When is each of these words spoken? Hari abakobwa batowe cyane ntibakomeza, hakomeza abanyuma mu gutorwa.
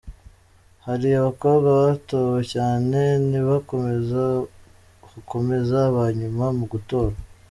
Hari 0.85 1.07
abakobwa 1.21 1.69
batowe 1.83 2.39
cyane 2.53 2.99
ntibakomeza, 3.27 4.21
hakomeza 5.11 5.77
abanyuma 5.89 6.45
mu 6.57 6.65
gutorwa. 6.71 7.17